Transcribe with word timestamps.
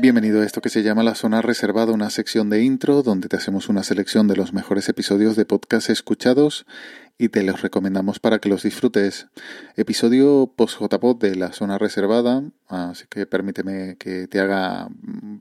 Bienvenido 0.00 0.40
a 0.40 0.46
esto 0.46 0.62
que 0.62 0.70
se 0.70 0.82
llama 0.82 1.02
La 1.02 1.14
Zona 1.14 1.42
Reservada, 1.42 1.92
una 1.92 2.08
sección 2.08 2.48
de 2.48 2.62
intro 2.62 3.02
donde 3.02 3.28
te 3.28 3.36
hacemos 3.36 3.68
una 3.68 3.82
selección 3.82 4.28
de 4.28 4.36
los 4.36 4.54
mejores 4.54 4.88
episodios 4.88 5.36
de 5.36 5.44
podcast 5.44 5.90
escuchados 5.90 6.64
y 7.18 7.28
te 7.28 7.42
los 7.42 7.60
recomendamos 7.60 8.18
para 8.18 8.38
que 8.38 8.48
los 8.48 8.62
disfrutes. 8.62 9.26
Episodio 9.76 10.54
post-JPod 10.56 11.18
de 11.18 11.36
La 11.36 11.52
Zona 11.52 11.76
Reservada, 11.76 12.42
así 12.68 13.04
que 13.10 13.26
permíteme 13.26 13.96
que 13.98 14.26
te 14.26 14.40
haga 14.40 14.88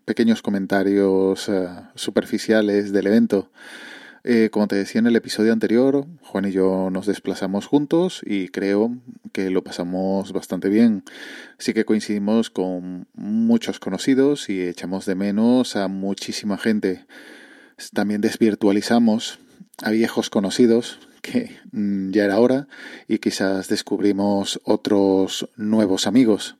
pequeños 0.04 0.42
comentarios 0.42 1.48
uh, 1.48 1.70
superficiales 1.96 2.91
del 2.91 3.07
evento. 3.07 3.52
Eh, 4.23 4.49
como 4.51 4.67
te 4.67 4.75
decía 4.75 4.99
en 4.99 5.07
el 5.07 5.15
episodio 5.15 5.54
anterior, 5.54 6.05
Juan 6.21 6.46
y 6.46 6.51
yo 6.51 6.89
nos 6.91 7.05
desplazamos 7.05 7.68
juntos 7.68 8.21
y 8.25 8.50
creo 8.50 8.97
que 9.32 9.50
lo 9.50 9.64
pasamos 9.64 10.33
bastante 10.33 10.68
bien. 10.68 11.04
Sí 11.57 11.73
que 11.73 11.86
coincidimos 11.86 12.50
con 12.50 13.07
muchos 13.13 13.79
conocidos 13.79 14.50
y 14.50 14.61
echamos 14.61 15.05
de 15.05 15.15
menos 15.15 15.75
a 15.77 15.87
muchísima 15.87 16.57
gente. 16.57 17.05
También 17.93 18.19
desvirtualizamos 18.19 19.39
a 19.82 19.91
viejos 19.91 20.29
conocidos, 20.29 20.99
que 21.21 21.57
mm, 21.71 22.11
ya 22.11 22.25
era 22.25 22.39
hora, 22.39 22.68
y 23.07 23.19
quizás 23.19 23.68
descubrimos 23.68 24.60
otros 24.64 25.50
nuevos 25.55 26.07
amigos. 26.07 26.57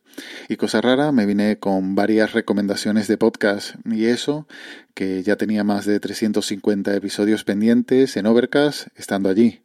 Y 0.48 0.58
cosa 0.58 0.82
rara, 0.82 1.12
me 1.12 1.26
vine 1.26 1.60
con 1.60 1.96
varias 1.96 2.34
recomendaciones 2.34 3.08
de 3.08 3.18
podcast 3.18 3.76
y 3.86 4.06
eso, 4.06 4.48
que 4.94 5.24
ya 5.24 5.36
tenía 5.36 5.64
más 5.64 5.86
de 5.86 6.00
350 6.00 6.94
episodios 6.96 7.44
pendientes 7.44 8.18
en 8.18 8.26
Overcast 8.26 8.88
estando 8.96 9.30
allí. 9.30 9.62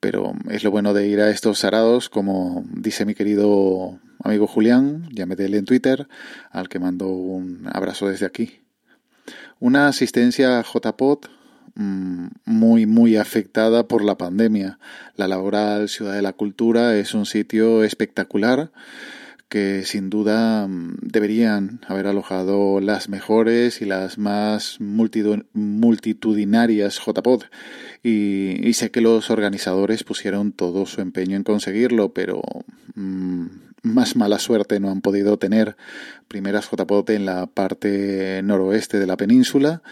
Pero 0.00 0.32
es 0.48 0.64
lo 0.64 0.70
bueno 0.70 0.94
de 0.94 1.06
ir 1.08 1.20
a 1.20 1.30
estos 1.30 1.64
arados, 1.64 2.08
como 2.08 2.64
dice 2.72 3.04
mi 3.04 3.14
querido 3.14 3.98
amigo 4.22 4.46
Julián, 4.46 5.08
llámete 5.12 5.44
en 5.44 5.64
Twitter, 5.66 6.08
al 6.50 6.68
que 6.68 6.78
mando 6.78 7.08
un 7.08 7.68
abrazo 7.70 8.08
desde 8.08 8.26
aquí. 8.26 8.60
Una 9.58 9.88
asistencia 9.88 10.62
JPod 10.62 11.26
mm, 11.26 11.39
muy, 11.74 12.86
muy 12.86 13.16
afectada 13.16 13.88
por 13.88 14.04
la 14.04 14.16
pandemia. 14.16 14.78
La 15.16 15.28
laboral 15.28 15.88
Ciudad 15.88 16.14
de 16.14 16.22
la 16.22 16.32
Cultura 16.32 16.96
es 16.96 17.14
un 17.14 17.26
sitio 17.26 17.84
espectacular 17.84 18.70
que 19.50 19.84
sin 19.84 20.08
duda 20.10 20.66
mm, 20.66 20.96
deberían 21.02 21.80
haber 21.88 22.06
alojado 22.06 22.80
las 22.80 23.08
mejores 23.08 23.82
y 23.82 23.84
las 23.84 24.16
más 24.16 24.78
multitudinarias 24.80 27.00
JPod. 27.04 27.42
Y, 28.02 28.66
y, 28.66 28.72
sé 28.74 28.90
que 28.90 29.02
los 29.02 29.28
organizadores 29.28 30.04
pusieron 30.04 30.52
todo 30.52 30.86
su 30.86 31.02
empeño 31.02 31.36
en 31.36 31.42
conseguirlo, 31.42 32.14
pero 32.14 32.40
mmm, 32.94 33.46
más 33.82 34.16
mala 34.16 34.38
suerte 34.38 34.80
no 34.80 34.90
han 34.90 35.00
podido 35.00 35.38
tener. 35.38 35.76
Primeras 36.28 36.68
JPod 36.70 37.10
en 37.10 37.26
la 37.26 37.46
parte 37.46 38.42
noroeste 38.42 38.98
de 38.98 39.06
la 39.06 39.16
península 39.16 39.82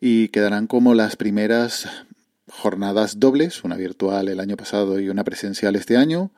y 0.00 0.28
quedarán 0.28 0.66
como 0.66 0.94
las 0.94 1.16
primeras 1.16 1.88
jornadas 2.48 3.18
dobles, 3.18 3.64
una 3.64 3.76
virtual 3.76 4.28
el 4.28 4.40
año 4.40 4.56
pasado 4.56 5.00
y 5.00 5.08
una 5.08 5.24
presencial 5.24 5.74
este 5.74 5.96
año, 5.96 6.32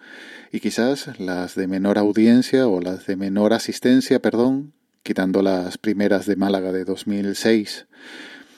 y 0.53 0.61
quizás 0.61 1.19
las 1.19 1.55
de 1.55 1.67
menor 1.67 1.99
audiencia 1.99 2.69
o 2.69 2.81
las 2.81 3.07
de 3.07 3.17
menor 3.17 3.53
asistencia, 3.53 4.21
perdón, 4.21 4.73
quitando 5.03 5.43
las 5.43 5.77
primeras 5.77 6.27
de 6.27 6.37
Málaga 6.37 6.73
de 6.73 6.85
2006. 6.85 7.87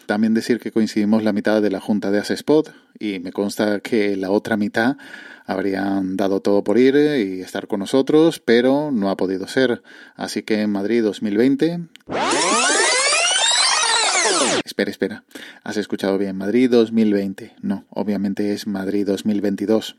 También 0.07 0.35
decir 0.35 0.61
que 0.61 0.73
coincidimos 0.73 1.23
la 1.23 1.33
mitad 1.33 1.61
de 1.61 1.71
la 1.71 1.81
junta 1.81 2.11
de 2.11 2.19
Asespot 2.19 2.73
y 2.99 3.19
me 3.19 3.33
consta 3.33 3.81
que 3.81 4.17
la 4.17 4.31
otra 4.31 4.57
mitad 4.57 4.97
habrían 5.45 6.17
dado 6.17 6.41
todo 6.41 6.65
por 6.65 6.79
ir 6.79 6.95
y 6.97 7.41
estar 7.41 7.67
con 7.67 7.81
nosotros, 7.81 8.41
pero 8.41 8.91
no 8.93 9.11
ha 9.11 9.17
podido 9.17 9.47
ser. 9.49 9.83
Así 10.15 10.43
que 10.43 10.63
en 10.63 10.71
Madrid 10.71 11.03
2020 11.03 11.81
Espera, 14.65 14.91
espera. 14.91 15.25
¿Has 15.65 15.77
escuchado 15.77 16.19
bien? 16.19 16.37
Madrid 16.37 16.71
2020. 16.71 17.55
No, 17.63 17.87
obviamente 17.89 18.53
es 18.53 18.67
Madrid 18.67 19.07
2022. 19.07 19.97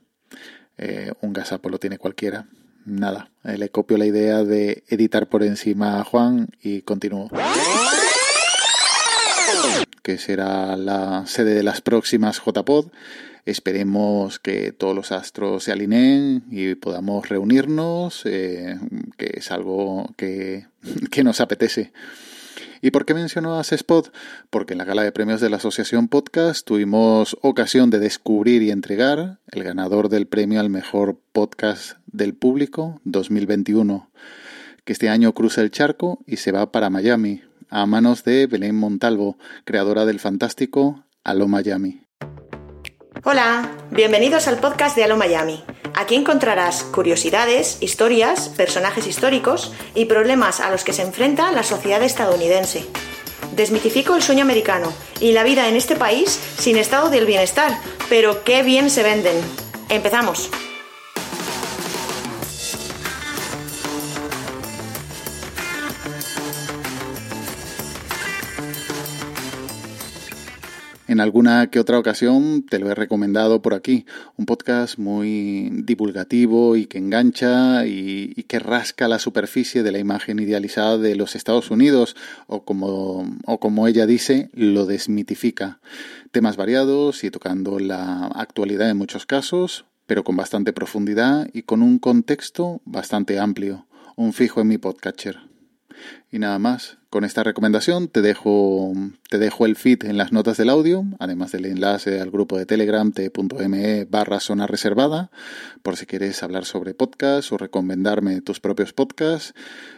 Eh, 0.77 1.13
un 1.21 1.33
gasapo 1.33 1.69
lo 1.69 1.79
tiene 1.79 1.97
cualquiera. 1.97 2.47
Nada, 2.85 3.31
eh, 3.43 3.57
le 3.57 3.69
copio 3.69 3.97
la 3.97 4.05
idea 4.05 4.43
de 4.43 4.83
editar 4.87 5.27
por 5.27 5.43
encima 5.43 5.99
a 5.99 6.03
Juan 6.03 6.49
y 6.61 6.83
continúo. 6.83 7.29
Que 10.01 10.17
será 10.17 10.77
la 10.77 11.25
sede 11.25 11.53
de 11.53 11.63
las 11.63 11.81
próximas 11.81 12.41
JPod. 12.45 12.87
Esperemos 13.45 14.39
que 14.39 14.71
todos 14.71 14.95
los 14.95 15.11
astros 15.11 15.63
se 15.63 15.71
alineen 15.71 16.43
y 16.51 16.75
podamos 16.75 17.29
reunirnos, 17.29 18.23
eh, 18.25 18.77
que 19.17 19.31
es 19.35 19.51
algo 19.51 20.13
que, 20.17 20.67
que 21.11 21.23
nos 21.23 21.39
apetece. 21.39 21.93
¿Y 22.81 22.91
por 22.91 23.05
qué 23.05 23.13
menciono 23.13 23.57
a 23.57 23.61
Spot? 23.61 24.13
Porque 24.49 24.73
en 24.73 24.77
la 24.77 24.85
gala 24.85 25.03
de 25.03 25.11
premios 25.11 25.41
de 25.41 25.49
la 25.49 25.57
Asociación 25.57 26.07
Podcast 26.07 26.65
tuvimos 26.65 27.37
ocasión 27.41 27.89
de 27.89 27.99
descubrir 27.99 28.61
y 28.61 28.71
entregar 28.71 29.39
el 29.51 29.63
ganador 29.63 30.09
del 30.09 30.27
premio 30.27 30.59
al 30.59 30.69
mejor 30.69 31.19
podcast 31.31 31.97
del 32.05 32.35
público 32.35 33.01
2021, 33.05 34.11
que 34.85 34.93
este 34.93 35.09
año 35.09 35.33
cruza 35.33 35.61
el 35.61 35.71
charco 35.71 36.19
y 36.27 36.37
se 36.37 36.51
va 36.51 36.71
para 36.71 36.89
Miami, 36.89 37.41
a 37.69 37.85
manos 37.85 38.23
de 38.23 38.47
Belén 38.47 38.75
Montalvo, 38.75 39.37
creadora 39.65 40.05
del 40.05 40.19
fantástico 40.19 41.03
Aló 41.23 41.47
Miami. 41.47 42.01
Hola, 43.23 43.69
bienvenidos 43.91 44.47
al 44.47 44.59
podcast 44.59 44.95
de 44.95 45.03
Aló 45.03 45.17
Miami. 45.17 45.63
Aquí 45.95 46.15
encontrarás 46.15 46.83
curiosidades, 46.83 47.81
historias, 47.81 48.49
personajes 48.49 49.07
históricos 49.07 49.73
y 49.95 50.05
problemas 50.05 50.59
a 50.59 50.69
los 50.69 50.83
que 50.83 50.93
se 50.93 51.01
enfrenta 51.01 51.51
la 51.51 51.63
sociedad 51.63 52.03
estadounidense. 52.03 52.85
Desmitifico 53.55 54.15
el 54.15 54.21
sueño 54.21 54.43
americano 54.43 54.93
y 55.19 55.31
la 55.31 55.43
vida 55.43 55.67
en 55.67 55.75
este 55.75 55.95
país 55.95 56.29
sin 56.57 56.77
estado 56.77 57.09
del 57.09 57.25
bienestar, 57.25 57.71
pero 58.09 58.43
qué 58.43 58.61
bien 58.61 58.89
se 58.89 59.03
venden. 59.03 59.35
Empezamos. 59.89 60.51
En 71.07 71.21
alguna 71.21 71.67
que 71.67 71.79
otra 71.79 71.97
ocasión 71.97 72.65
te 72.69 72.79
lo 72.79 72.91
he 72.91 72.95
recomendado 72.95 73.61
por 73.61 73.73
aquí. 73.73 74.05
Un 74.35 74.45
podcast 74.45 74.97
muy 74.97 75.69
divulgativo 75.71 76.75
y 76.75 76.85
que 76.85 76.97
engancha 76.97 77.85
y, 77.85 78.33
que 78.47 78.59
rasca 78.59 79.07
la 79.07 79.17
superficie 79.17 79.83
de 79.83 79.93
la 79.93 79.99
imagen 79.99 80.39
idealizada 80.39 80.97
de 80.97 81.15
los 81.15 81.37
Estados 81.37 81.71
Unidos 81.71 82.17
o 82.47 82.65
como, 82.65 83.37
o 83.45 83.59
como 83.59 83.87
ella 83.87 84.05
dice, 84.05 84.49
lo 84.53 84.85
desmitifica. 84.85 85.79
Temas 86.31 86.57
variados 86.57 87.23
y 87.23 87.31
tocando 87.31 87.79
la 87.79 88.25
actualidad 88.27 88.89
en 88.89 88.97
muchos 88.97 89.25
casos, 89.25 89.85
pero 90.07 90.25
con 90.25 90.35
bastante 90.35 90.73
profundidad 90.73 91.47
y 91.53 91.61
con 91.61 91.83
un 91.83 91.99
contexto 91.99 92.81
bastante 92.83 93.39
amplio. 93.39 93.87
Un 94.17 94.33
fijo 94.33 94.59
en 94.59 94.67
mi 94.67 94.77
podcatcher. 94.77 95.46
Y 96.31 96.39
nada 96.39 96.59
más, 96.59 96.97
con 97.09 97.23
esta 97.23 97.43
recomendación 97.43 98.07
te 98.07 98.21
dejo, 98.21 98.93
te 99.29 99.37
dejo 99.37 99.65
el 99.65 99.75
feed 99.75 100.05
en 100.05 100.17
las 100.17 100.31
notas 100.31 100.57
del 100.57 100.69
audio, 100.69 101.05
además 101.19 101.51
del 101.51 101.65
enlace 101.65 102.19
al 102.19 102.31
grupo 102.31 102.57
de 102.57 102.65
Telegram 102.65 103.11
t.me 103.11 104.05
barra 104.05 104.39
zona 104.39 104.67
reservada, 104.67 105.31
por 105.83 105.95
si 105.97 106.05
quieres 106.05 106.43
hablar 106.43 106.65
sobre 106.65 106.93
podcast 106.93 107.51
o 107.51 107.57
recomendarme 107.57 108.41
tus 108.41 108.59
propios 108.59 108.93
podcasts. 108.93 109.53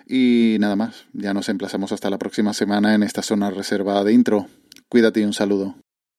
Y 0.07 0.57
nada 0.59 0.75
más, 0.75 1.05
ya 1.13 1.33
nos 1.33 1.49
emplazamos 1.49 1.91
hasta 1.91 2.09
la 2.09 2.19
próxima 2.19 2.53
semana 2.53 2.93
en 2.93 3.03
esta 3.03 3.21
zona 3.21 3.49
reservada 3.49 4.03
de 4.03 4.13
intro. 4.13 4.47
Cuídate 4.87 5.21
y 5.21 5.25
un 5.25 5.33
saludo. 5.33 5.75